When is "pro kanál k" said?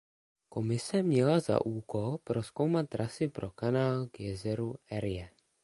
3.27-4.19